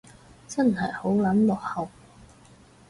[0.47, 1.87] 真係好撚落後